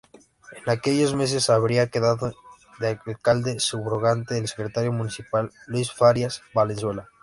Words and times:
En 0.63 0.67
aquellos 0.67 1.13
meses 1.13 1.51
habría 1.51 1.91
quedado 1.91 2.31
de 2.79 2.97
alcalde 3.05 3.59
subrogante 3.59 4.39
el 4.39 4.47
secretario 4.47 4.91
municipal 4.91 5.51
Luis 5.67 5.91
Farías 5.91 6.41
Valenzuela. 6.55 7.07